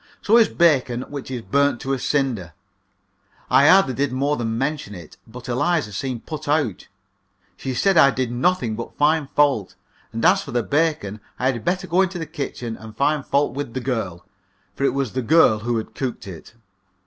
[0.23, 2.53] So is bacon which is burnt to a cinder.
[3.51, 6.87] I hardly did more than mention it, but Eliza seemed put out;
[7.55, 9.75] she said I did nothing but find fault,
[10.11, 13.53] and as for the bacon, I had better go into the kitchen and find fault
[13.53, 14.25] with the girl,
[14.73, 16.55] for it was the girl who had cooked it.